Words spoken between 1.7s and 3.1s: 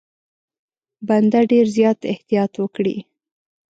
زیات احتیاط وکړي.